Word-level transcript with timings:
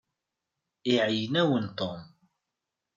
Iɛeyyen-awent 0.93 1.71
Tom. 1.77 2.01